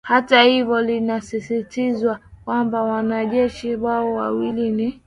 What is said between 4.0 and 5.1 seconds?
wawili ni